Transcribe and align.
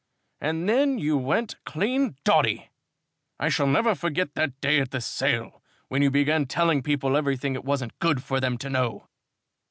And 0.39 0.67
then 0.67 0.97
you 0.97 1.15
went 1.15 1.63
clean 1.63 2.15
dotty. 2.23 2.71
I 3.39 3.49
shall 3.49 3.67
never 3.67 3.93
forget 3.93 4.33
that 4.33 4.59
day 4.59 4.79
at 4.79 4.89
the 4.89 4.99
sale, 4.99 5.61
when 5.89 6.01
you 6.01 6.09
began 6.09 6.47
telling 6.47 6.81
people 6.81 7.15
everything 7.15 7.53
it 7.53 7.63
wasn't 7.63 7.99
good 7.99 8.23
for 8.23 8.39
them 8.39 8.57
to 8.57 8.69
know." 8.71 9.07